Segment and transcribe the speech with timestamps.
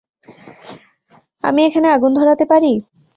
[1.43, 2.73] আমি এখানে আগুন ধরাতে পারি?